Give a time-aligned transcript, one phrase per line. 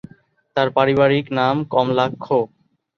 [0.55, 2.25] তাঁর পারিবারিক নাম কমলাক্ষ।